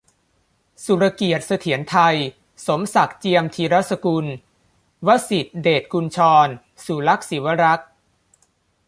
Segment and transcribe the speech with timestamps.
[0.83, 2.15] สุรเกียรติ์ เสถียรไทย
[2.67, 4.25] สมศักดิ์ เจียมธีรสกุล
[5.07, 6.47] วสิษฐ เดชกุญชร
[6.85, 7.89] สุลักษณ์ ศิวรักษ์